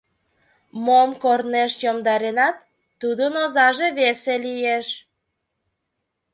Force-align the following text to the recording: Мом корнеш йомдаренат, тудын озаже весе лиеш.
Мом 0.85 1.09
корнеш 1.23 1.71
йомдаренат, 1.83 2.57
тудын 3.01 3.33
озаже 3.43 3.87
весе 3.97 4.35
лиеш. 4.45 4.87